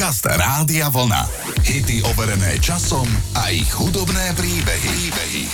Podcast 0.00 0.24
Rádia 0.24 0.88
Vlna. 0.88 1.28
Hity 1.60 2.00
overené 2.08 2.56
časom 2.56 3.04
a 3.36 3.52
ich 3.52 3.68
hudobné 3.68 4.32
príbehy. 4.32 5.12
príbehy. 5.12 5.44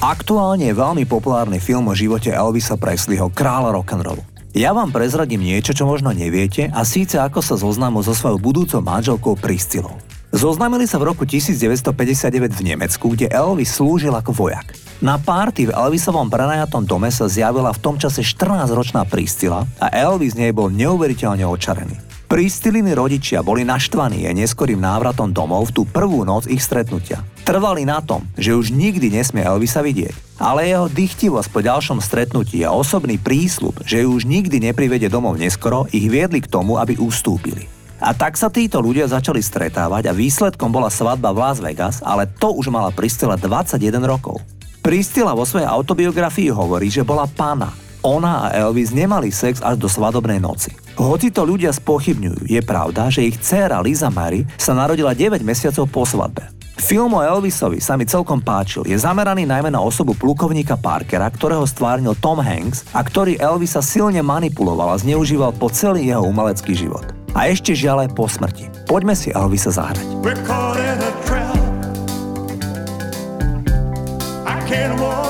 Aktuálne 0.00 0.72
je 0.72 0.72
veľmi 0.72 1.04
populárny 1.04 1.60
film 1.60 1.84
o 1.84 1.92
živote 1.92 2.32
Elvisa 2.32 2.80
Presleyho, 2.80 3.28
kráľa 3.28 3.76
rock'n'rollu. 3.76 4.24
Ja 4.56 4.72
vám 4.72 4.88
prezradím 4.88 5.44
niečo, 5.44 5.76
čo 5.76 5.84
možno 5.84 6.16
neviete 6.16 6.72
a 6.72 6.80
síce 6.88 7.20
ako 7.20 7.44
sa 7.44 7.60
zoznámil 7.60 8.00
so 8.00 8.16
svojou 8.16 8.40
budúcou 8.40 8.80
manželkou 8.80 9.36
Priscilou. 9.36 10.00
Zoznámili 10.32 10.88
sa 10.88 10.96
v 10.96 11.12
roku 11.12 11.28
1959 11.28 12.56
v 12.56 12.62
Nemecku, 12.72 13.04
kde 13.12 13.28
Elvis 13.28 13.76
slúžil 13.76 14.16
ako 14.16 14.32
vojak. 14.32 14.80
Na 15.04 15.20
párty 15.20 15.68
v 15.68 15.76
Elvisovom 15.76 16.32
prenajatom 16.32 16.88
dome 16.88 17.12
sa 17.12 17.28
zjavila 17.28 17.68
v 17.76 17.82
tom 17.84 18.00
čase 18.00 18.24
14-ročná 18.24 19.04
Priscila 19.04 19.68
a 19.76 19.92
Elvis 19.92 20.32
nej 20.32 20.56
bol 20.56 20.72
neuveriteľne 20.72 21.44
očarený. 21.44 22.09
Pristiliny 22.30 22.94
rodičia 22.94 23.42
boli 23.42 23.66
naštvaní 23.66 24.22
a 24.22 24.30
neskorým 24.30 24.78
návratom 24.78 25.34
domov 25.34 25.74
v 25.74 25.74
tú 25.74 25.82
prvú 25.82 26.22
noc 26.22 26.46
ich 26.46 26.62
stretnutia. 26.62 27.26
Trvali 27.42 27.82
na 27.82 27.98
tom, 27.98 28.22
že 28.38 28.54
už 28.54 28.70
nikdy 28.70 29.10
nesmie 29.10 29.42
Elvisa 29.42 29.82
vidieť, 29.82 30.38
ale 30.38 30.70
jeho 30.70 30.86
dychtivosť 30.86 31.50
po 31.50 31.58
ďalšom 31.58 31.98
stretnutí 31.98 32.62
a 32.62 32.70
osobný 32.70 33.18
prísľub, 33.18 33.82
že 33.82 34.06
ju 34.06 34.14
už 34.14 34.30
nikdy 34.30 34.62
neprivede 34.62 35.10
domov 35.10 35.42
neskoro, 35.42 35.90
ich 35.90 36.06
viedli 36.06 36.38
k 36.38 36.46
tomu, 36.46 36.78
aby 36.78 37.02
ustúpili. 37.02 37.66
A 37.98 38.14
tak 38.14 38.38
sa 38.38 38.46
títo 38.46 38.78
ľudia 38.78 39.10
začali 39.10 39.42
stretávať 39.42 40.06
a 40.06 40.14
výsledkom 40.14 40.70
bola 40.70 40.86
svadba 40.86 41.34
v 41.34 41.38
Las 41.42 41.58
Vegas, 41.58 41.98
ale 41.98 42.30
to 42.30 42.54
už 42.54 42.70
mala 42.70 42.94
Pristila 42.94 43.34
21 43.34 44.06
rokov. 44.06 44.38
Pristila 44.86 45.34
vo 45.34 45.42
svojej 45.42 45.66
autobiografii 45.66 46.54
hovorí, 46.54 46.94
že 46.94 47.02
bola 47.02 47.26
pána. 47.26 47.89
Ona 48.00 48.48
a 48.48 48.56
Elvis 48.56 48.96
nemali 48.96 49.28
sex 49.28 49.60
až 49.60 49.76
do 49.76 49.84
svadobnej 49.84 50.40
noci. 50.40 50.72
Hoci 50.96 51.28
to 51.28 51.44
ľudia 51.44 51.68
spochybňujú, 51.68 52.48
je 52.48 52.60
pravda, 52.64 53.12
že 53.12 53.28
ich 53.28 53.36
dcéra 53.36 53.84
Liza 53.84 54.08
Mary 54.08 54.48
sa 54.56 54.72
narodila 54.72 55.12
9 55.12 55.44
mesiacov 55.44 55.84
po 55.92 56.08
svadbe. 56.08 56.48
Film 56.80 57.12
o 57.12 57.20
Elvisovi 57.20 57.76
sa 57.76 58.00
mi 58.00 58.08
celkom 58.08 58.40
páčil. 58.40 58.88
Je 58.88 58.96
zameraný 58.96 59.44
najmä 59.44 59.68
na 59.68 59.84
osobu 59.84 60.16
plukovníka 60.16 60.80
Parkera, 60.80 61.28
ktorého 61.28 61.68
stvárnil 61.68 62.16
Tom 62.16 62.40
Hanks 62.40 62.88
a 62.96 63.04
ktorý 63.04 63.36
Elvisa 63.36 63.84
silne 63.84 64.24
manipuloval 64.24 64.96
a 64.96 65.00
zneužíval 65.00 65.52
po 65.60 65.68
celý 65.68 66.08
jeho 66.08 66.24
umelecký 66.24 66.72
život. 66.72 67.04
A 67.36 67.52
ešte 67.52 67.76
žiaľ 67.76 68.08
aj 68.08 68.16
po 68.16 68.24
smrti. 68.24 68.72
Poďme 68.88 69.12
si 69.12 69.28
Elvisa 69.28 69.68
zahrať. 69.68 70.08
I 74.70 75.29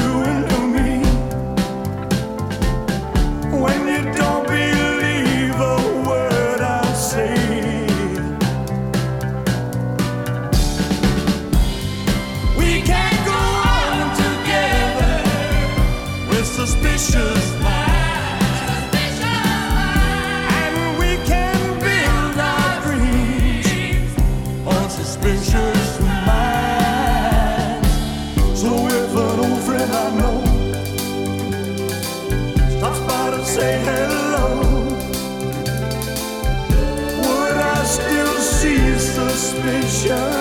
じ。 40.01 40.40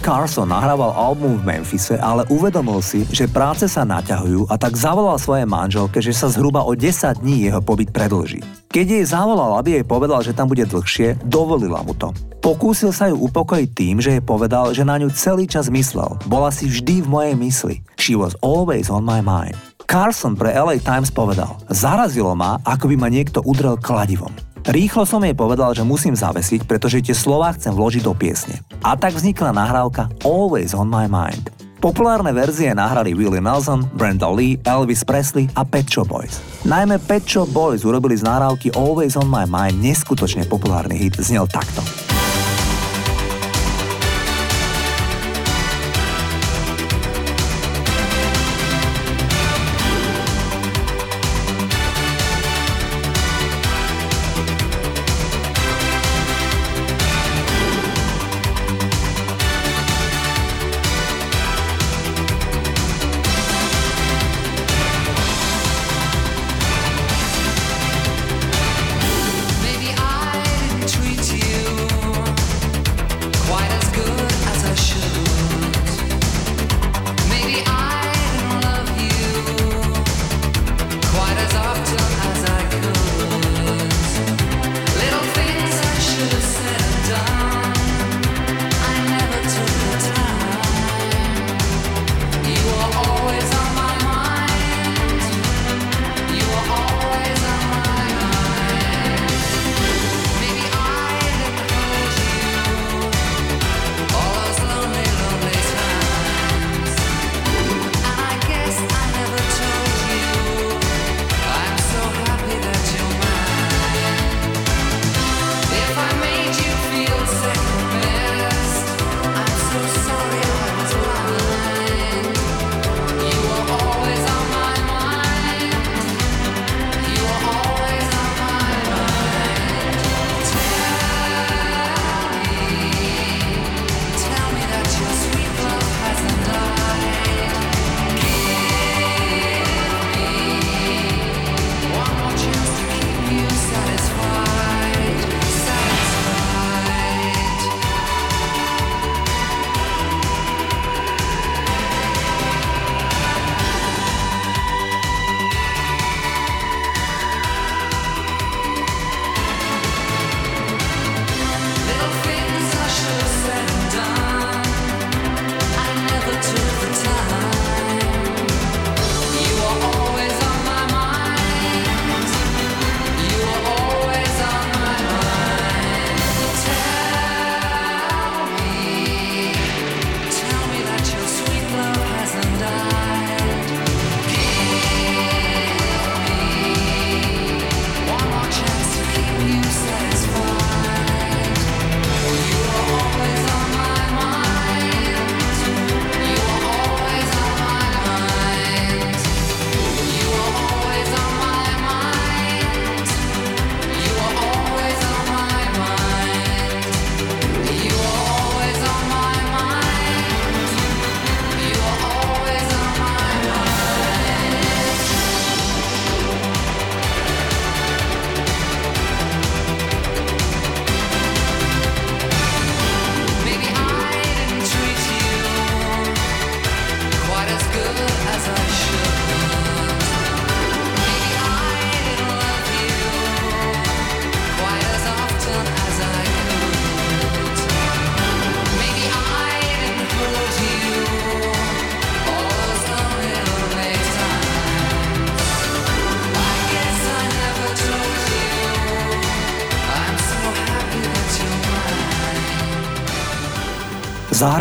Carson 0.00 0.48
nahrával 0.48 0.96
album 0.96 1.36
v 1.36 1.44
Memphise, 1.44 2.00
ale 2.00 2.24
uvedomil 2.32 2.80
si, 2.80 3.04
že 3.12 3.28
práce 3.28 3.68
sa 3.68 3.84
naťahujú 3.84 4.48
a 4.48 4.56
tak 4.56 4.72
zavolal 4.72 5.20
svojej 5.20 5.44
manželke, 5.44 6.00
že 6.00 6.16
sa 6.16 6.32
zhruba 6.32 6.64
o 6.64 6.72
10 6.72 7.20
dní 7.20 7.52
jeho 7.52 7.60
pobyt 7.60 7.92
predlží. 7.92 8.40
Keď 8.72 8.86
jej 8.88 9.04
zavolal, 9.04 9.60
aby 9.60 9.76
jej 9.76 9.84
povedal, 9.84 10.24
že 10.24 10.32
tam 10.32 10.48
bude 10.48 10.64
dlhšie, 10.64 11.20
dovolila 11.28 11.84
mu 11.84 11.92
to. 11.92 12.16
Pokúsil 12.40 12.96
sa 12.96 13.12
ju 13.12 13.20
upokojiť 13.20 13.68
tým, 13.76 14.00
že 14.00 14.16
jej 14.16 14.24
povedal, 14.24 14.72
že 14.72 14.88
na 14.88 14.96
ňu 14.96 15.12
celý 15.12 15.44
čas 15.44 15.68
myslel. 15.68 16.16
Bola 16.24 16.48
si 16.48 16.64
vždy 16.64 17.04
v 17.04 17.10
mojej 17.12 17.34
mysli. 17.36 17.76
She 18.00 18.16
was 18.16 18.32
always 18.40 18.88
on 18.88 19.04
my 19.04 19.20
mind. 19.20 19.52
Carson 19.84 20.38
pre 20.38 20.54
LA 20.54 20.78
Times 20.80 21.12
povedal, 21.12 21.60
zarazilo 21.68 22.32
ma, 22.38 22.56
ako 22.64 22.88
by 22.88 22.96
ma 22.96 23.08
niekto 23.10 23.44
udrel 23.44 23.76
kladivom. 23.76 24.30
Rýchlo 24.70 25.02
som 25.02 25.26
jej 25.26 25.34
povedal, 25.34 25.74
že 25.74 25.82
musím 25.82 26.14
zavesiť, 26.14 26.62
pretože 26.62 27.02
tie 27.02 27.10
slová 27.10 27.50
chcem 27.58 27.74
vložiť 27.74 28.06
do 28.06 28.14
piesne. 28.14 28.62
A 28.86 28.94
tak 28.94 29.18
vznikla 29.18 29.50
nahrávka 29.50 30.06
Always 30.22 30.78
on 30.78 30.86
my 30.86 31.10
mind. 31.10 31.50
Populárne 31.82 32.30
verzie 32.30 32.70
nahrali 32.70 33.10
Willie 33.10 33.42
Nelson, 33.42 33.82
Brenda 33.98 34.30
Lee, 34.30 34.62
Elvis 34.62 35.02
Presley 35.02 35.50
a 35.58 35.66
Pet 35.66 35.90
Shop 35.90 36.06
Boys. 36.06 36.38
Najmä 36.62 37.02
Pet 37.02 37.26
Shop 37.26 37.50
Boys 37.50 37.82
urobili 37.82 38.14
z 38.14 38.22
nahrávky 38.22 38.70
Always 38.78 39.18
on 39.18 39.26
my 39.26 39.42
mind 39.42 39.82
neskutočne 39.82 40.46
populárny 40.46 40.94
hit, 40.94 41.18
znel 41.18 41.50
takto. 41.50 41.82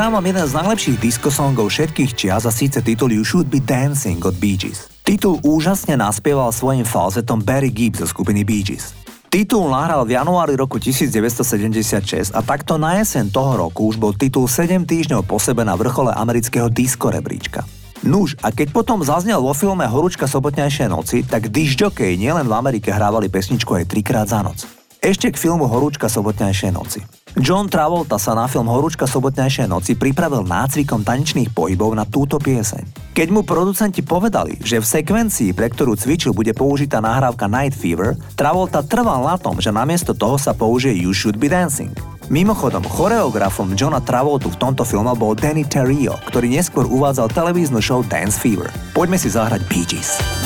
Zahrám 0.09 0.25
vám 0.25 0.33
jeden 0.33 0.47
z 0.49 0.57
najlepších 0.57 0.97
diskosongov 1.05 1.69
všetkých 1.69 2.11
čias 2.17 2.41
a 2.41 2.49
síce 2.49 2.81
titul 2.81 3.13
You 3.13 3.21
Should 3.21 3.45
Be 3.45 3.61
Dancing 3.61 4.17
od 4.25 4.33
Bee 4.41 4.57
Gees. 4.57 4.89
Titul 5.05 5.37
úžasne 5.45 5.93
naspieval 6.01 6.49
svojim 6.49 6.81
falzetom 6.81 7.45
Barry 7.45 7.69
Gibb 7.69 7.93
zo 7.93 8.09
skupiny 8.09 8.41
Bee 8.41 8.65
Gees. 8.65 8.97
Titul 9.29 9.69
nahral 9.69 10.09
v 10.09 10.17
januári 10.17 10.57
roku 10.57 10.81
1976 10.81 12.33
a 12.33 12.41
takto 12.41 12.81
na 12.81 12.97
jeseň 12.97 13.29
toho 13.29 13.69
roku 13.69 13.85
už 13.85 14.01
bol 14.01 14.17
titul 14.17 14.49
7 14.49 14.81
týždňov 14.81 15.29
po 15.29 15.37
sebe 15.37 15.61
na 15.61 15.77
vrchole 15.77 16.09
amerického 16.09 16.73
disco 16.73 17.13
rebríčka. 17.13 17.61
Nuž, 18.01 18.33
a 18.41 18.49
keď 18.49 18.73
potom 18.73 19.05
zaznel 19.05 19.37
vo 19.37 19.53
filme 19.53 19.85
Horúčka 19.85 20.25
sobotnejšie 20.25 20.89
noci, 20.89 21.21
tak 21.21 21.53
disjokej 21.53 22.17
nielen 22.17 22.49
v 22.49 22.57
Amerike 22.57 22.89
hrávali 22.89 23.29
pesničku 23.29 23.77
aj 23.77 23.85
trikrát 23.85 24.25
za 24.25 24.41
noc. 24.41 24.65
Ešte 25.05 25.29
k 25.29 25.37
filmu 25.37 25.69
Horúčka 25.69 26.09
sobotnejšej 26.09 26.73
noci. 26.73 27.05
John 27.38 27.69
Travolta 27.69 28.17
sa 28.17 28.33
na 28.33 28.50
film 28.50 28.65
Horúčka 28.65 29.05
sobotnejšej 29.05 29.69
noci 29.69 29.93
pripravil 29.93 30.41
nácvikom 30.50 31.05
tanečných 31.05 31.53
pohybov 31.53 31.93
na 31.93 32.01
túto 32.01 32.41
pieseň. 32.41 33.13
Keď 33.13 33.27
mu 33.29 33.45
producenti 33.45 34.01
povedali, 34.01 34.57
že 34.65 34.81
v 34.81 34.89
sekvencii, 34.89 35.53
pre 35.53 35.69
ktorú 35.69 35.93
cvičil, 35.93 36.33
bude 36.33 36.57
použitá 36.57 36.98
nahrávka 36.98 37.45
Night 37.45 37.77
Fever, 37.77 38.17
Travolta 38.33 38.81
trval 38.81 39.29
na 39.29 39.38
tom, 39.38 39.62
že 39.62 39.69
namiesto 39.69 40.17
toho 40.17 40.41
sa 40.41 40.57
použije 40.57 41.05
You 41.05 41.13
Should 41.13 41.38
Be 41.38 41.51
Dancing. 41.51 41.93
Mimochodom, 42.29 42.86
choreografom 42.86 43.74
Johna 43.74 44.01
Travoltu 44.01 44.53
v 44.53 44.57
tomto 44.62 44.86
filme 44.86 45.09
bol 45.17 45.33
Danny 45.33 45.65
Terrio, 45.65 46.17
ktorý 46.29 46.50
neskôr 46.50 46.86
uvádzal 46.86 47.33
televíznu 47.33 47.81
show 47.81 48.05
Dance 48.05 48.38
Fever. 48.38 48.69
Poďme 48.93 49.17
si 49.17 49.33
zahrať 49.33 49.62
Bee 49.65 49.86
Gees. 49.86 50.38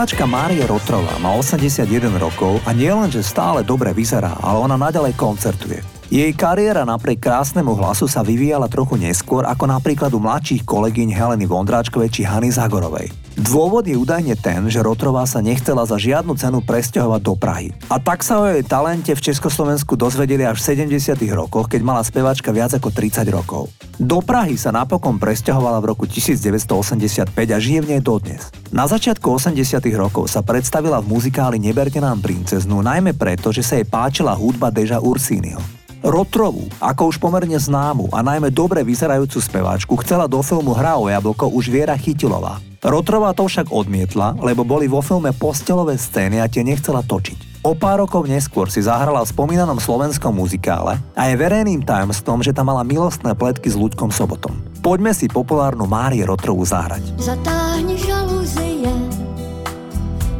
Speváčka 0.00 0.24
Mária 0.24 0.64
Rotrova 0.64 1.12
má 1.20 1.36
81 1.36 1.84
rokov 2.16 2.56
a 2.64 2.72
nielenže 2.72 3.20
stále 3.20 3.60
dobre 3.60 3.92
vyzerá, 3.92 4.32
ale 4.40 4.56
ona 4.56 4.80
naďalej 4.80 5.12
koncertuje. 5.12 5.84
Jej 6.08 6.32
kariéra 6.40 6.88
napriek 6.88 7.20
krásnemu 7.20 7.76
hlasu 7.76 8.08
sa 8.08 8.24
vyvíjala 8.24 8.64
trochu 8.72 8.96
neskôr 8.96 9.44
ako 9.44 9.68
napríklad 9.68 10.08
u 10.16 10.20
mladších 10.24 10.64
kolegyň 10.64 11.12
Heleny 11.12 11.44
Vondráčkovej 11.44 12.16
či 12.16 12.24
Hany 12.24 12.48
Zagorovej. 12.48 13.12
Dôvod 13.40 13.88
je 13.88 13.96
údajne 13.96 14.36
ten, 14.36 14.68
že 14.68 14.84
Rotrová 14.84 15.24
sa 15.24 15.40
nechcela 15.40 15.88
za 15.88 15.96
žiadnu 15.96 16.36
cenu 16.36 16.60
presťahovať 16.60 17.20
do 17.24 17.32
Prahy. 17.40 17.72
A 17.88 17.96
tak 17.96 18.20
sa 18.20 18.36
o 18.36 18.44
jej 18.44 18.60
talente 18.60 19.16
v 19.16 19.24
Československu 19.32 19.96
dozvedeli 19.96 20.44
až 20.44 20.60
v 20.60 20.84
70. 20.84 21.16
rokoch, 21.32 21.72
keď 21.72 21.80
mala 21.80 22.04
speváčka 22.04 22.52
viac 22.52 22.76
ako 22.76 22.92
30 22.92 23.24
rokov. 23.32 23.72
Do 23.96 24.20
Prahy 24.20 24.60
sa 24.60 24.76
napokon 24.76 25.16
presťahovala 25.16 25.80
v 25.80 25.88
roku 25.88 26.04
1985 26.04 27.32
a 27.32 27.56
žije 27.56 27.80
v 27.80 27.96
nej 27.96 28.00
dodnes. 28.04 28.52
Na 28.76 28.84
začiatku 28.84 29.24
80. 29.24 29.56
rokov 29.96 30.28
sa 30.28 30.44
predstavila 30.44 31.00
v 31.00 31.08
muzikáli 31.08 31.56
Neberte 31.56 31.96
nám 31.96 32.20
princeznu, 32.20 32.84
najmä 32.84 33.16
preto, 33.16 33.56
že 33.56 33.64
sa 33.64 33.80
jej 33.80 33.88
páčila 33.88 34.36
hudba 34.36 34.68
Deža 34.68 35.00
Ursínyho. 35.00 35.79
Rotrovú, 36.00 36.64
ako 36.80 37.12
už 37.12 37.20
pomerne 37.20 37.60
známu 37.60 38.08
a 38.08 38.24
najmä 38.24 38.48
dobre 38.48 38.80
vyzerajúcu 38.80 39.36
speváčku, 39.36 39.92
chcela 40.00 40.24
do 40.24 40.40
filmu 40.40 40.72
Hra 40.72 40.96
o 40.96 41.12
jablko 41.12 41.52
už 41.52 41.68
Viera 41.68 41.92
Chytilová. 41.92 42.56
Rotrová 42.80 43.36
to 43.36 43.44
však 43.44 43.68
odmietla, 43.68 44.40
lebo 44.40 44.64
boli 44.64 44.88
vo 44.88 45.04
filme 45.04 45.28
postelové 45.36 46.00
scény 46.00 46.40
a 46.40 46.48
tie 46.48 46.64
nechcela 46.64 47.04
točiť. 47.04 47.60
O 47.60 47.76
pár 47.76 48.00
rokov 48.00 48.24
neskôr 48.24 48.72
si 48.72 48.80
zahrala 48.80 49.20
v 49.20 49.28
spomínanom 49.28 49.76
slovenskom 49.76 50.32
muzikále 50.32 50.96
a 51.12 51.28
je 51.28 51.36
verejným 51.36 51.84
tajomstvom, 51.84 52.40
že 52.40 52.56
tam 52.56 52.72
mala 52.72 52.80
milostné 52.80 53.36
pletky 53.36 53.68
s 53.68 53.76
Ľudkom 53.76 54.08
Sobotom. 54.08 54.56
Poďme 54.80 55.12
si 55.12 55.28
populárnu 55.28 55.84
Márie 55.84 56.24
Rotrovú 56.24 56.64
zahrať. 56.64 57.04
Zatáhni 57.20 58.00
žaluzie, 58.00 58.88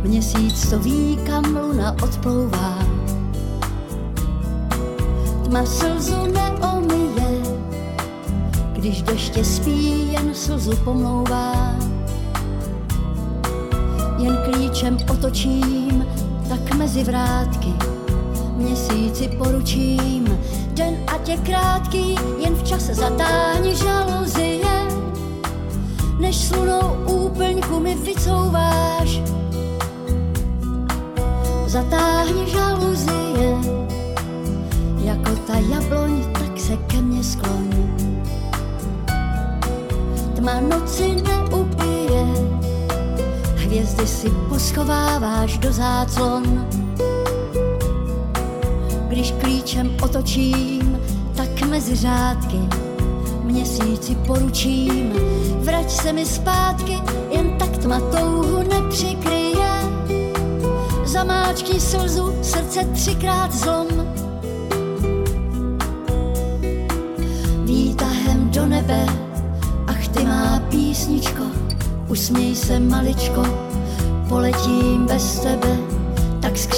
měsíc 0.09 0.73
to 0.73 0.81
ví, 0.81 1.21
kam 1.29 1.45
luna 1.53 1.93
odplouvá 2.01 2.80
tma 5.51 5.67
slzu 5.67 6.27
neomije, 6.27 7.43
když 8.73 9.03
deště 9.03 9.45
spí, 9.45 10.13
jen 10.13 10.35
slzu 10.35 10.77
pomlouvá. 10.77 11.75
Jen 14.19 14.39
klíčem 14.45 14.99
otočím, 15.11 16.07
tak 16.49 16.75
mezi 16.75 17.05
vrátky 17.05 17.75
měsíci 18.57 19.29
poručím. 19.29 20.39
Den 20.75 20.97
ať 21.07 21.29
je 21.29 21.37
krátký, 21.37 22.17
jen 22.39 22.55
v 22.55 22.63
čase 22.63 22.95
zatáhni 22.95 23.75
žaluzie, 23.75 24.87
než 26.21 26.37
slunou 26.37 26.97
úplňku 27.07 27.81
mi 27.81 27.95
vycouváš. 27.95 29.21
Zatáhni 31.67 32.51
žaluzie, 32.51 33.59
jako 35.11 35.37
ta 35.47 35.59
jabloň, 35.59 36.25
tak 36.33 36.61
se 36.61 36.77
ke 36.77 37.03
mně 37.03 37.25
skloň. 37.25 37.71
Tma 40.37 40.61
noci 40.61 41.17
neupije, 41.23 42.27
hvězdy 43.57 44.07
si 44.07 44.31
poschováváš 44.49 45.59
do 45.59 45.73
záclon. 45.73 46.67
Když 49.09 49.31
klíčem 49.31 49.97
otočím, 50.03 50.99
tak 51.35 51.69
mezi 51.69 51.97
řádky 51.97 52.59
měsíci 53.43 54.15
poručím. 54.27 55.13
Vrať 55.61 55.91
se 55.91 56.13
mi 56.13 56.27
zpátky, 56.27 56.99
jen 57.31 57.59
tak 57.59 57.79
tma 57.79 58.01
touhu 58.01 58.63
nepřikryje. 58.63 59.71
Zamáčkni 61.05 61.81
slzu, 61.81 62.35
srdce 62.43 62.85
třikrát 62.95 63.53
zlom 63.53 64.20
písničko, 71.21 71.45
usměj 72.09 72.57
se 72.57 72.81
maličko, 72.81 73.43
poletím 74.29 75.07
bez 75.07 75.41
tebe, 75.41 75.77
tak 76.41 76.59
s 76.59 76.69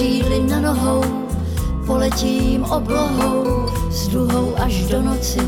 na 0.48 0.60
nohou, 0.60 1.04
poletím 1.86 2.64
oblohou, 2.64 3.66
s 3.90 4.08
duhou 4.08 4.54
až 4.58 4.84
do 4.84 5.02
noci, 5.02 5.40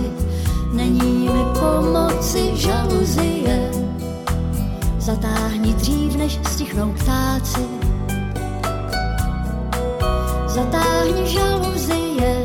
není 0.73 1.29
mi 1.29 1.45
pomoci 1.61 2.51
žaluzie. 2.55 3.71
Zatáhni 4.99 5.75
dřív, 5.75 6.17
než 6.17 6.39
stichnou 6.51 6.93
ptáci, 6.93 7.67
zatáhni 10.47 11.27
žaluzie, 11.27 12.45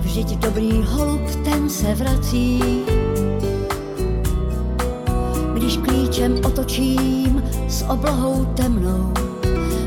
Vždyť 0.00 0.38
dobrý 0.38 0.82
holub, 0.82 1.20
ten 1.44 1.70
se 1.70 1.94
vrací. 1.94 2.84
Když 5.68 5.80
klíčem 5.84 6.40
otočím 6.44 7.44
s 7.68 7.84
oblohou 7.88 8.44
temnou, 8.44 9.12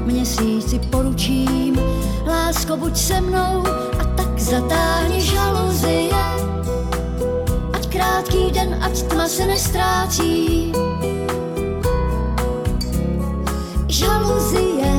měsíci 0.06 0.80
poručím, 0.80 1.80
lásko 2.28 2.78
buď 2.78 2.98
se 2.98 3.22
mnou 3.22 3.64
a 4.00 4.04
tak 4.16 4.40
zatáhni 4.40 5.22
žaluzie. 5.22 6.14
Ať 7.74 7.88
krátký 7.90 8.52
den, 8.52 8.78
ať 8.82 9.02
tma 9.02 9.28
se 9.28 9.46
nestrácí. 9.46 10.72
Žaluzie, 13.88 14.94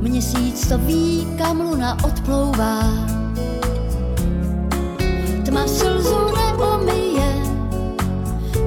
měsíc 0.00 0.68
to 0.68 0.78
ví, 0.78 1.26
kam 1.38 1.60
luna 1.60 1.96
odplouvá 2.04 2.82
tma 5.44 5.66
slzu 5.66 6.21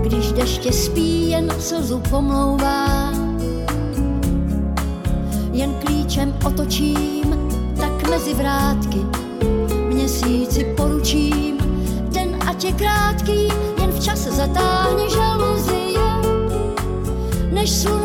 když 0.05 0.31
deště 0.31 0.71
spí, 0.71 1.29
jen 1.29 1.49
slzu 1.59 1.99
pomlouvá. 2.09 3.11
Jen 5.51 5.73
klíčem 5.73 6.33
otočím, 6.45 7.49
tak 7.79 8.09
mezi 8.09 8.33
vrátky 8.33 8.99
měsíci 9.87 10.73
poručím. 10.77 11.57
Den 12.11 12.39
ať 12.47 12.63
je 12.63 12.71
krátký, 12.71 13.47
jen 13.81 13.91
v 13.91 13.99
čase 13.99 14.31
zatáhni 14.31 15.09
žaluzie, 15.09 16.01
než 17.51 17.69
slunou 17.69 18.04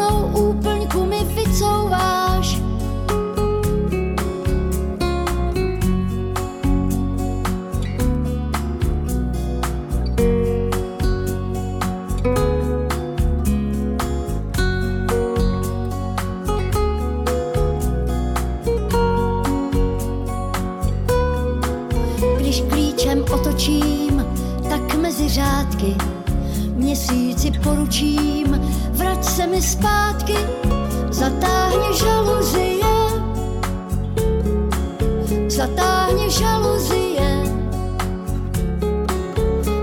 poručím, 27.90 28.54
vrať 28.94 29.24
se 29.24 29.46
mi 29.46 29.62
zpátky, 29.62 30.38
zatáhni 31.10 31.90
žaluzie, 31.98 32.94
zatáhni 35.50 36.30
žaluzie, 36.30 37.28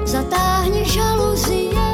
zatáhni 0.08 0.84
žaluzie, 0.88 1.88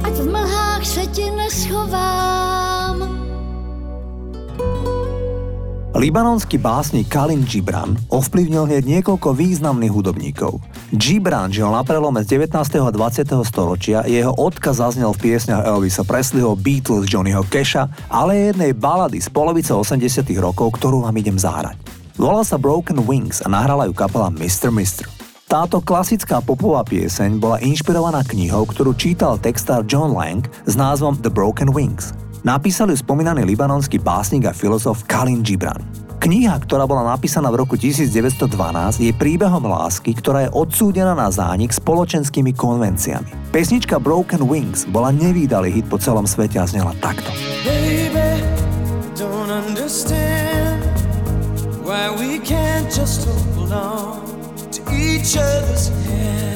ať 0.00 0.14
v 0.16 0.28
mlhách 0.32 0.84
se 0.86 1.04
ti 1.12 1.28
neschovám. 1.36 3.04
Libanonský 5.96 6.56
básnik 6.56 7.08
Kalim 7.12 7.44
Gibran 7.44 8.00
ovplyvnil 8.08 8.64
hneď 8.64 8.84
niekoľko 8.84 9.36
významných 9.36 9.92
hudobníkov. 9.92 10.60
Gibran 10.94 11.50
žil 11.50 11.66
na 11.66 11.82
prelome 11.82 12.22
z 12.22 12.38
19. 12.38 12.54
a 12.62 12.90
20. 12.94 13.26
storočia, 13.42 14.06
jeho 14.06 14.30
odkaz 14.30 14.78
zaznel 14.78 15.10
v 15.18 15.18
piesňach 15.18 15.66
Elvisa 15.66 16.06
Presleyho, 16.06 16.54
Beatles, 16.54 17.10
Johnnyho 17.10 17.42
Casha, 17.50 17.90
ale 18.06 18.54
jednej 18.54 18.70
balady 18.70 19.18
z 19.18 19.26
polovice 19.26 19.74
80. 19.74 20.22
rokov, 20.38 20.78
ktorú 20.78 21.02
vám 21.02 21.18
idem 21.18 21.34
zahrať. 21.34 21.74
Volá 22.14 22.46
sa 22.46 22.54
Broken 22.54 23.02
Wings 23.02 23.42
a 23.42 23.50
nahrala 23.50 23.90
ju 23.90 23.98
kapela 23.98 24.30
Mr. 24.30 24.70
Mr. 24.70 25.10
Táto 25.50 25.82
klasická 25.82 26.38
popová 26.38 26.86
pieseň 26.86 27.42
bola 27.42 27.58
inšpirovaná 27.58 28.22
knihou, 28.22 28.62
ktorú 28.70 28.94
čítal 28.94 29.42
textár 29.42 29.82
John 29.90 30.14
Lang 30.14 30.46
s 30.70 30.78
názvom 30.78 31.18
The 31.18 31.34
Broken 31.34 31.74
Wings. 31.74 32.14
Napísal 32.46 32.94
ju 32.94 32.98
spomínaný 33.02 33.42
libanonský 33.42 33.98
básnik 33.98 34.46
a 34.46 34.54
filozof 34.54 35.02
Kalin 35.10 35.42
Gibran. 35.42 36.05
Kniha, 36.26 36.58
ktorá 36.58 36.90
bola 36.90 37.14
napísaná 37.14 37.54
v 37.54 37.62
roku 37.62 37.78
1912, 37.78 38.50
je 38.98 39.14
príbehom 39.14 39.62
lásky, 39.62 40.10
ktorá 40.10 40.42
je 40.42 40.50
odsúdená 40.58 41.14
na 41.14 41.30
zánik 41.30 41.70
spoločenskými 41.70 42.50
konvenciami. 42.50 43.54
Pesnička 43.54 44.02
Broken 44.02 44.42
Wings 44.42 44.90
bola 44.90 45.14
nevýdalý 45.14 45.70
hit 45.70 45.86
po 45.86 46.02
celom 46.02 46.26
svete 46.26 46.58
a 46.58 46.66
znela 46.66 46.98
takto. 46.98 47.30
Baby, 47.62 48.42
don't 49.14 49.54
why 51.86 52.10
we 52.18 52.42
can't 52.42 52.90
just 52.90 53.22
hold 53.22 53.70
on 53.70 54.18
to 54.74 54.82
each 54.90 55.38
other's 55.38 55.94
hands. 56.10 56.55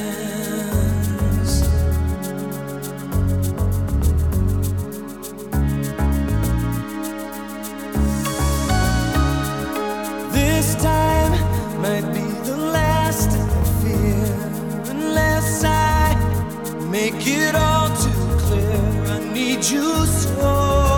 Make 16.91 17.25
it 17.25 17.55
all 17.55 17.89
too 17.97 18.37
clear. 18.39 19.05
I 19.05 19.33
need 19.33 19.63
you 19.63 20.05
so. 20.05 20.90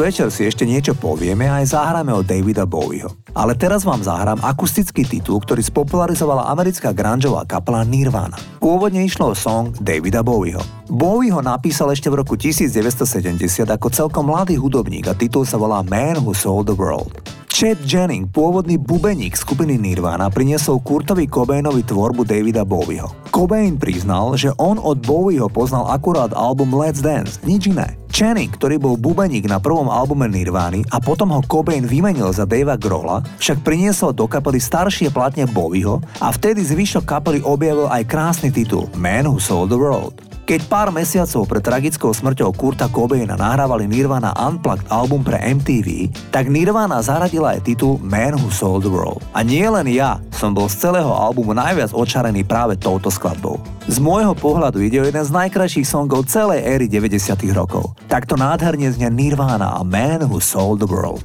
Večer 0.00 0.32
si 0.32 0.48
ešte 0.48 0.64
niečo 0.64 0.96
povieme 0.96 1.44
a 1.44 1.60
aj 1.60 1.76
zahráme 1.76 2.16
od 2.16 2.24
Davida 2.24 2.64
Bowieho. 2.64 3.12
Ale 3.36 3.52
teraz 3.52 3.84
vám 3.84 4.00
zahrám 4.00 4.40
akustický 4.40 5.04
titul, 5.04 5.44
ktorý 5.44 5.60
spopularizovala 5.60 6.48
americká 6.48 6.96
grungeová 6.96 7.44
kapela 7.44 7.84
Nirvana. 7.84 8.40
Pôvodne 8.64 9.04
išlo 9.04 9.30
o 9.30 9.34
song 9.36 9.76
Davida 9.76 10.24
Bowieho. 10.24 10.64
Bowie 10.88 11.28
ho 11.28 11.44
napísal 11.44 11.92
ešte 11.92 12.08
v 12.08 12.24
roku 12.24 12.40
1970 12.40 13.68
ako 13.68 13.92
celkom 13.92 14.32
mladý 14.32 14.56
hudobník 14.56 15.04
a 15.06 15.12
titul 15.12 15.44
sa 15.44 15.60
volá 15.60 15.84
Man 15.84 16.24
Who 16.24 16.32
Sold 16.32 16.72
the 16.72 16.74
World. 16.74 17.20
Chad 17.52 17.84
Jennings, 17.84 18.32
pôvodný 18.32 18.80
bubeník 18.80 19.36
skupiny 19.36 19.76
Nirvana, 19.76 20.32
priniesol 20.32 20.80
Kurtovi 20.80 21.28
Cobainovi 21.28 21.84
tvorbu 21.84 22.24
Davida 22.24 22.64
Bowieho. 22.64 23.12
Cobain 23.28 23.76
priznal, 23.76 24.32
že 24.40 24.48
on 24.56 24.80
od 24.80 25.04
Bowieho 25.04 25.52
poznal 25.52 25.92
akurát 25.92 26.32
album 26.32 26.72
Let's 26.72 27.04
Dance, 27.04 27.36
nič 27.44 27.68
iné. 27.68 27.99
Channing, 28.10 28.50
ktorý 28.50 28.76
bol 28.76 28.94
bubeník 28.98 29.46
na 29.46 29.62
prvom 29.62 29.86
albume 29.86 30.26
Nirvány 30.26 30.82
a 30.90 30.98
potom 30.98 31.30
ho 31.30 31.40
Cobain 31.46 31.86
vymenil 31.86 32.34
za 32.34 32.42
Davea 32.42 32.74
Grohla, 32.74 33.22
však 33.38 33.62
priniesol 33.62 34.10
do 34.10 34.26
kapely 34.26 34.58
staršie 34.58 35.14
platne 35.14 35.46
Bowieho 35.46 36.02
a 36.18 36.34
vtedy 36.34 36.62
zvyšok 36.66 37.06
kapely 37.06 37.38
objavil 37.46 37.86
aj 37.86 38.06
krásny 38.10 38.50
titul 38.50 38.90
Man 38.98 39.30
Who 39.30 39.38
Sold 39.38 39.70
the 39.70 39.78
World. 39.78 40.29
Keď 40.50 40.66
pár 40.66 40.90
mesiacov 40.90 41.46
pred 41.46 41.62
tragickou 41.62 42.10
smrťou 42.10 42.50
Kurta 42.58 42.90
Cobaina 42.90 43.38
nahrávali 43.38 43.86
Nirvana 43.86 44.34
Unplugged 44.34 44.82
album 44.90 45.22
pre 45.22 45.38
MTV, 45.38 46.10
tak 46.34 46.50
Nirvana 46.50 46.98
zaradila 46.98 47.54
aj 47.54 47.70
titul 47.70 48.02
Man 48.02 48.34
Who 48.34 48.50
Sold 48.50 48.82
the 48.82 48.90
World. 48.90 49.22
A 49.30 49.46
nie 49.46 49.62
len 49.62 49.86
ja 49.86 50.18
som 50.34 50.50
bol 50.50 50.66
z 50.66 50.90
celého 50.90 51.06
albumu 51.06 51.54
najviac 51.54 51.94
očarený 51.94 52.42
práve 52.42 52.74
touto 52.74 53.14
skladbou. 53.14 53.62
Z 53.86 54.02
môjho 54.02 54.34
pohľadu 54.34 54.82
ide 54.82 54.98
o 54.98 55.06
jeden 55.06 55.22
z 55.22 55.30
najkrajších 55.30 55.86
songov 55.86 56.26
celej 56.26 56.66
éry 56.66 56.90
90 56.90 57.46
rokov. 57.54 57.94
Takto 58.10 58.34
nádherne 58.34 58.90
znie 58.90 59.06
Nirvana 59.06 59.78
a 59.78 59.86
Man 59.86 60.26
Who 60.26 60.42
Sold 60.42 60.82
the 60.82 60.90
World. 60.90 61.22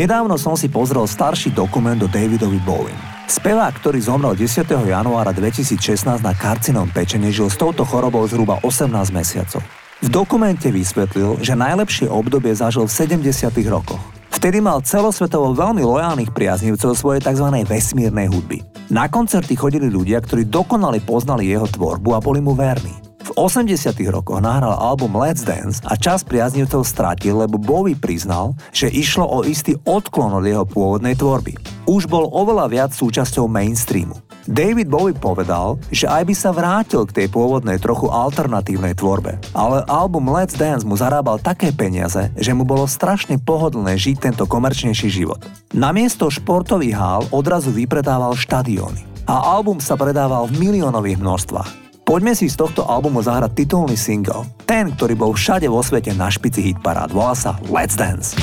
Nedávno 0.00 0.40
som 0.40 0.56
si 0.56 0.72
pozrel 0.72 1.04
starší 1.04 1.52
dokument 1.52 2.00
o 2.00 2.08
Davidovi 2.08 2.56
Bowie. 2.64 2.96
Spevák, 3.28 3.84
ktorý 3.84 4.00
zomrel 4.00 4.32
10. 4.32 4.64
januára 4.88 5.28
2016 5.28 6.24
na 6.24 6.32
karcinom 6.32 6.88
pečene, 6.88 7.28
žil 7.28 7.52
s 7.52 7.60
touto 7.60 7.84
chorobou 7.84 8.24
zhruba 8.24 8.64
18 8.64 8.88
mesiacov. 9.12 9.60
V 10.00 10.08
dokumente 10.08 10.72
vysvetlil, 10.72 11.44
že 11.44 11.52
najlepšie 11.52 12.08
obdobie 12.08 12.56
zažil 12.56 12.88
v 12.88 12.96
70. 12.96 13.52
rokoch. 13.68 14.00
Vtedy 14.32 14.64
mal 14.64 14.80
celosvetovo 14.80 15.52
veľmi 15.52 15.84
lojálnych 15.84 16.32
priaznivcov 16.32 16.96
svojej 16.96 17.20
tzv. 17.20 17.60
vesmírnej 17.68 18.32
hudby. 18.32 18.64
Na 18.88 19.04
koncerty 19.04 19.52
chodili 19.52 19.92
ľudia, 19.92 20.24
ktorí 20.24 20.48
dokonale 20.48 21.04
poznali 21.04 21.52
jeho 21.52 21.68
tvorbu 21.68 22.16
a 22.16 22.24
boli 22.24 22.40
mu 22.40 22.56
verní. 22.56 23.09
V 23.30 23.46
80 23.46 23.94
rokoch 24.10 24.42
nahral 24.42 24.74
album 24.74 25.14
Let's 25.14 25.46
Dance 25.46 25.78
a 25.86 25.94
čas 25.94 26.26
priaznivcov 26.26 26.82
stratil, 26.82 27.38
lebo 27.38 27.62
Bowie 27.62 27.94
priznal, 27.94 28.58
že 28.74 28.90
išlo 28.90 29.22
o 29.22 29.46
istý 29.46 29.78
odklon 29.86 30.34
od 30.34 30.42
jeho 30.42 30.66
pôvodnej 30.66 31.14
tvorby. 31.14 31.54
Už 31.86 32.10
bol 32.10 32.26
oveľa 32.26 32.66
viac 32.66 32.90
súčasťou 32.90 33.46
mainstreamu. 33.46 34.18
David 34.50 34.90
Bowie 34.90 35.14
povedal, 35.14 35.78
že 35.94 36.10
aj 36.10 36.26
by 36.26 36.34
sa 36.34 36.50
vrátil 36.50 37.06
k 37.06 37.22
tej 37.22 37.26
pôvodnej 37.30 37.78
trochu 37.78 38.10
alternatívnej 38.10 38.98
tvorbe, 38.98 39.38
ale 39.54 39.86
album 39.86 40.26
Let's 40.34 40.58
Dance 40.58 40.82
mu 40.82 40.98
zarábal 40.98 41.38
také 41.38 41.70
peniaze, 41.70 42.34
že 42.34 42.50
mu 42.50 42.66
bolo 42.66 42.90
strašne 42.90 43.38
pohodlné 43.38 43.94
žiť 43.94 44.26
tento 44.26 44.42
komerčnejší 44.50 45.06
život. 45.06 45.38
Namiesto 45.70 46.26
športových 46.34 46.98
hál 46.98 47.22
odrazu 47.30 47.70
vypredával 47.70 48.34
štadióny 48.34 49.06
a 49.30 49.54
album 49.54 49.78
sa 49.78 49.94
predával 49.94 50.50
v 50.50 50.66
miliónových 50.66 51.22
množstvách. 51.22 51.89
Poďme 52.10 52.34
si 52.34 52.50
z 52.50 52.58
tohto 52.58 52.82
albumu 52.90 53.22
zahrať 53.22 53.54
titulný 53.54 53.94
single, 53.94 54.42
ten, 54.66 54.90
ktorý 54.98 55.14
bol 55.14 55.30
všade 55.30 55.70
vo 55.70 55.78
svete 55.78 56.10
na 56.10 56.26
špici 56.26 56.58
hitparád, 56.58 57.14
volá 57.14 57.38
sa 57.38 57.54
Let's 57.70 57.94
Dance. 57.94 58.34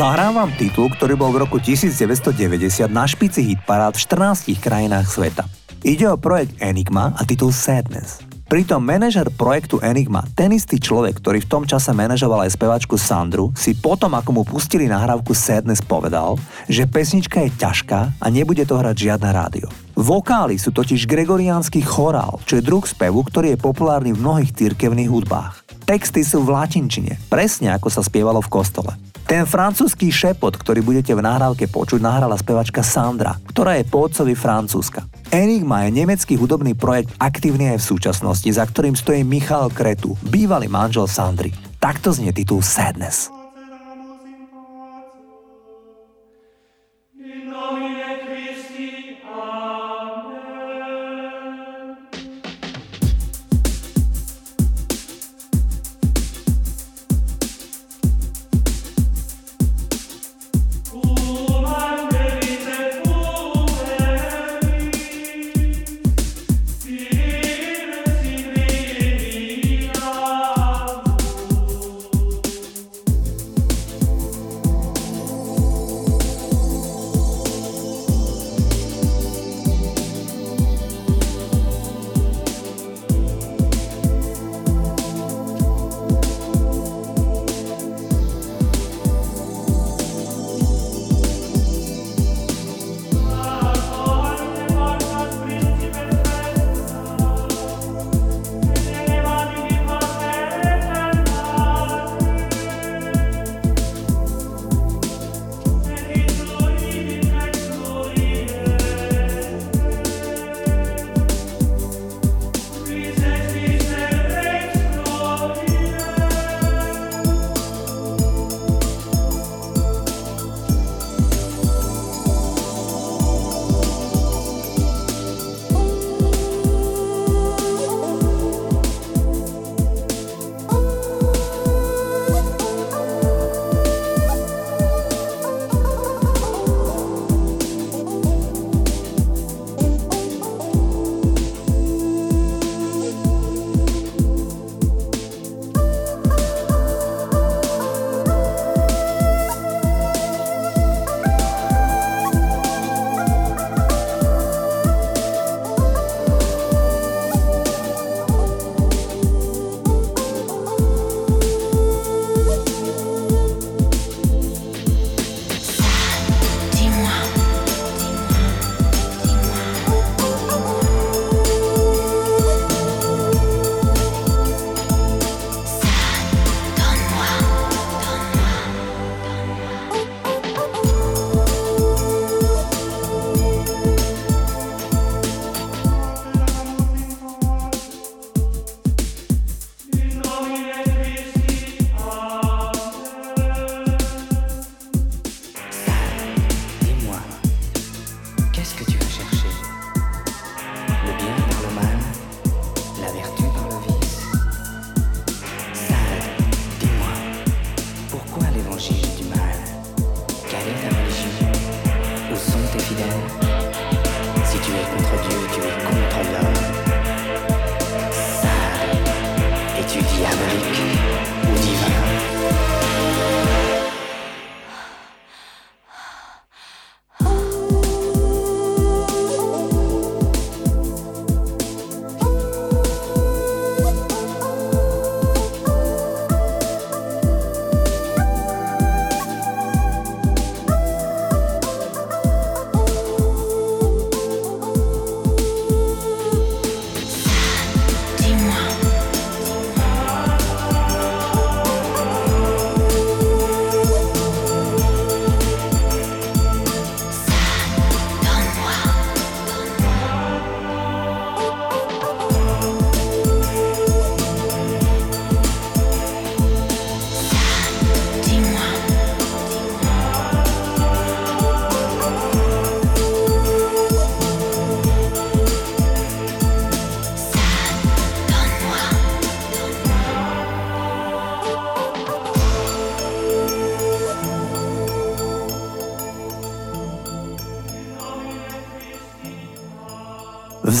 Zahrám 0.00 0.32
vám 0.32 0.56
titul, 0.56 0.88
ktorý 0.88 1.12
bol 1.12 1.28
v 1.28 1.44
roku 1.44 1.60
1990 1.60 2.88
na 2.88 3.04
špici 3.04 3.52
hitparád 3.52 4.00
v 4.00 4.32
14 4.48 4.56
krajinách 4.56 5.04
sveta. 5.12 5.44
Ide 5.84 6.08
o 6.08 6.16
projekt 6.16 6.56
Enigma 6.56 7.12
a 7.12 7.20
titul 7.28 7.52
Sadness. 7.52 8.24
Pritom 8.48 8.80
manažer 8.80 9.28
projektu 9.28 9.76
Enigma, 9.84 10.24
ten 10.32 10.56
istý 10.56 10.80
človek, 10.80 11.20
ktorý 11.20 11.44
v 11.44 11.50
tom 11.52 11.68
čase 11.68 11.92
manažoval 11.92 12.48
aj 12.48 12.56
spevačku 12.56 12.96
Sandru, 12.96 13.52
si 13.52 13.76
potom, 13.76 14.16
ako 14.16 14.40
mu 14.40 14.42
pustili 14.48 14.88
nahrávku 14.88 15.36
Sadness, 15.36 15.84
povedal, 15.84 16.40
že 16.64 16.88
pesnička 16.88 17.44
je 17.44 17.60
ťažká 17.60 18.24
a 18.24 18.26
nebude 18.32 18.64
to 18.64 18.80
hrať 18.80 18.96
žiadne 18.96 19.28
rádio. 19.28 19.68
Vokály 20.00 20.56
sú 20.56 20.72
totiž 20.72 21.04
gregoriánsky 21.04 21.84
chorál, 21.84 22.40
čo 22.48 22.56
je 22.56 22.64
druh 22.64 22.88
spevu, 22.88 23.20
ktorý 23.20 23.52
je 23.52 23.60
populárny 23.60 24.16
v 24.16 24.22
mnohých 24.24 24.56
cirkevných 24.56 25.12
hudbách. 25.12 25.60
Texty 25.84 26.24
sú 26.24 26.40
v 26.40 26.56
latinčine, 26.56 27.20
presne 27.28 27.76
ako 27.76 27.92
sa 27.92 28.00
spievalo 28.00 28.40
v 28.40 28.48
kostole. 28.48 29.09
Ten 29.24 29.48
francúzsky 29.48 30.12
šepot, 30.12 30.54
ktorý 30.54 30.84
budete 30.84 31.16
v 31.16 31.24
nahrávke 31.24 31.66
počuť, 31.70 31.98
nahrala 31.98 32.36
spevačka 32.36 32.84
Sandra, 32.84 33.40
ktorá 33.48 33.80
je 33.80 33.88
pôvodcovi 33.88 34.36
Francúzska. 34.36 35.06
Enigma 35.32 35.86
je 35.86 35.96
nemecký 36.02 36.34
hudobný 36.36 36.76
projekt 36.76 37.14
aktívny 37.16 37.72
aj 37.72 37.78
v 37.80 37.88
súčasnosti, 37.96 38.50
za 38.50 38.64
ktorým 38.66 38.98
stojí 38.98 39.22
Michal 39.22 39.70
Kretu, 39.70 40.18
bývalý 40.28 40.66
manžel 40.66 41.06
Sandry. 41.06 41.54
Takto 41.80 42.12
znie 42.12 42.34
titul 42.36 42.60
Sadness. 42.60 43.39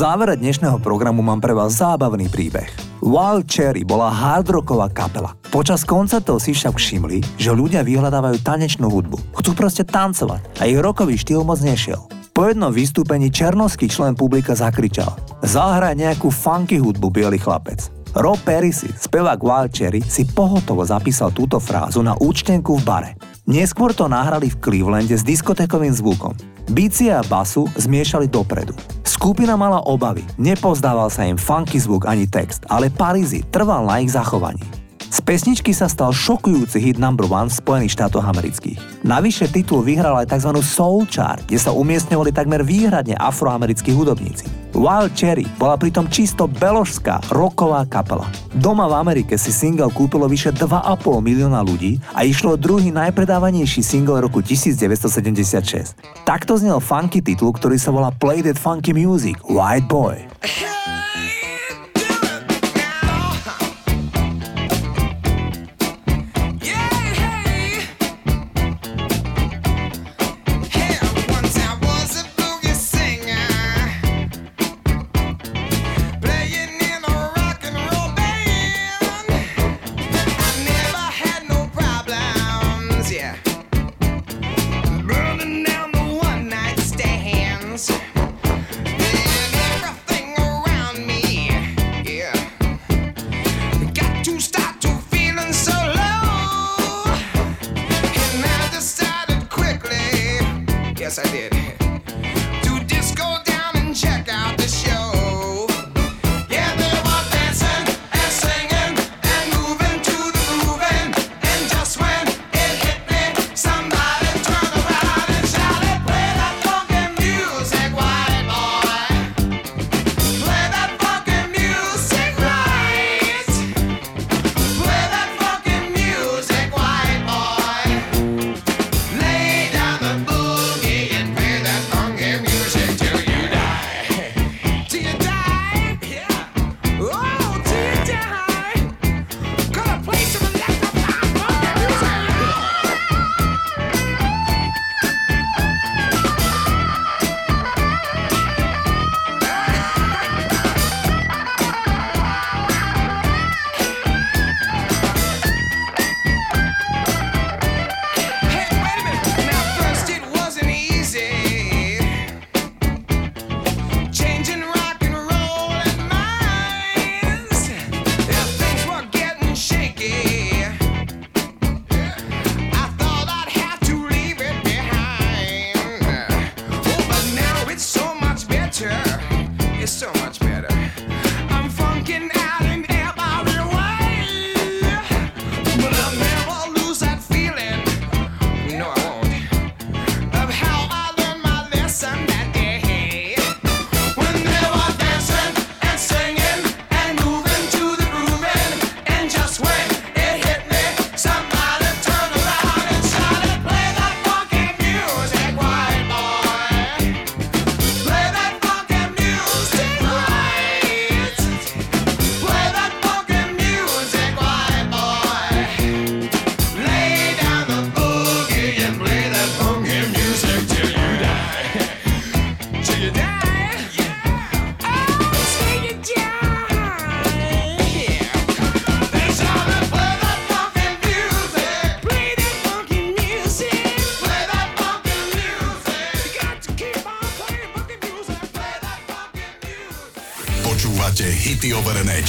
Závere 0.00 0.32
dnešného 0.32 0.80
programu 0.80 1.20
mám 1.20 1.44
pre 1.44 1.52
vás 1.52 1.76
zábavný 1.76 2.32
príbeh. 2.32 2.72
Wild 3.04 3.44
Cherry 3.44 3.84
bola 3.84 4.08
hardrocková 4.08 4.88
kapela. 4.88 5.36
Počas 5.52 5.84
koncertov 5.84 6.40
si 6.40 6.56
však 6.56 6.72
všimli, 6.72 7.20
že 7.36 7.52
ľudia 7.52 7.84
vyhľadávajú 7.84 8.40
tanečnú 8.40 8.88
hudbu. 8.88 9.36
Chcú 9.36 9.52
proste 9.52 9.84
tancovať 9.84 10.56
a 10.56 10.64
ich 10.64 10.80
rokový 10.80 11.20
štýl 11.20 11.44
moc 11.44 11.60
nešiel. 11.60 12.00
Po 12.32 12.48
jednom 12.48 12.72
vystúpení 12.72 13.28
černovský 13.28 13.92
člen 13.92 14.16
publika 14.16 14.56
zakričal 14.56 15.12
Zahraj 15.44 15.92
nejakú 16.00 16.32
funky 16.32 16.80
hudbu, 16.80 17.12
biely 17.12 17.36
chlapec. 17.36 17.92
Rob 18.16 18.40
Perisi, 18.40 18.88
spevák 18.88 19.36
Wild 19.36 19.76
Cherry, 19.76 20.00
si 20.00 20.24
pohotovo 20.24 20.80
zapísal 20.80 21.28
túto 21.28 21.60
frázu 21.60 22.00
na 22.00 22.16
účtenku 22.16 22.80
v 22.80 22.82
bare. 22.88 23.10
Neskôr 23.44 23.92
to 23.92 24.08
nahrali 24.08 24.48
v 24.48 24.64
Clevelande 24.64 25.12
s 25.12 25.26
diskotékovým 25.28 25.92
zvukom. 25.92 26.32
Bicie 26.70 27.10
a 27.10 27.26
basu 27.26 27.66
zmiešali 27.74 28.30
dopredu. 28.30 28.78
Skupina 29.02 29.58
mala 29.58 29.82
obavy, 29.82 30.22
nepozdával 30.38 31.10
sa 31.10 31.26
im 31.26 31.34
funky 31.34 31.82
zvuk 31.82 32.06
ani 32.06 32.30
text, 32.30 32.62
ale 32.70 32.86
Parizi 32.86 33.42
trval 33.50 33.90
na 33.90 33.98
ich 33.98 34.14
zachovaní. 34.14 34.79
Z 35.10 35.26
pesničky 35.26 35.74
sa 35.74 35.90
stal 35.90 36.14
šokujúci 36.14 36.78
hit 36.78 36.94
number 36.94 37.26
one 37.26 37.50
v 37.50 37.58
Spojených 37.58 37.98
štátoch 37.98 38.22
amerických. 38.22 39.02
Navyše 39.02 39.50
titul 39.50 39.82
vyhral 39.82 40.14
aj 40.22 40.30
tzv. 40.30 40.54
Soul 40.62 41.02
Chart, 41.10 41.42
kde 41.50 41.58
sa 41.58 41.74
umiestňovali 41.74 42.30
takmer 42.30 42.62
výhradne 42.62 43.18
afroamerickí 43.18 43.90
hudobníci. 43.90 44.46
Wild 44.70 45.10
Cherry 45.18 45.50
bola 45.58 45.74
pritom 45.74 46.06
čisto 46.06 46.46
beložská 46.46 47.18
rocková 47.34 47.82
kapela. 47.90 48.30
Doma 48.54 48.86
v 48.86 49.02
Amerike 49.02 49.34
si 49.34 49.50
single 49.50 49.90
kúpilo 49.90 50.30
vyše 50.30 50.54
2,5 50.54 50.78
milióna 51.18 51.58
ľudí 51.66 51.98
a 52.14 52.22
išlo 52.22 52.54
druhý 52.54 52.94
najpredávanejší 52.94 53.82
single 53.82 54.22
roku 54.22 54.38
1976. 54.46 55.98
Takto 56.22 56.54
znel 56.54 56.78
funky 56.78 57.18
titul, 57.18 57.50
ktorý 57.50 57.82
sa 57.82 57.90
volá 57.90 58.14
Play 58.14 58.46
That 58.46 58.62
Funky 58.62 58.94
Music, 58.94 59.42
White 59.42 59.90
Boy. 59.90 60.22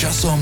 časom 0.02 0.42